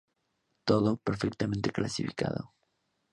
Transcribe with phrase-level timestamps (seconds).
[0.69, 2.41] Todo, perfectamente clasificado.